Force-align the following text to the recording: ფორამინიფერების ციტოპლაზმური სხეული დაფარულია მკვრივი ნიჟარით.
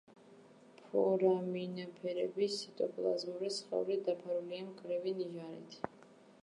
ფორამინიფერების 0.85 2.57
ციტოპლაზმური 2.63 3.53
სხეული 3.59 4.01
დაფარულია 4.09 4.65
მკვრივი 4.73 5.19
ნიჟარით. 5.21 5.81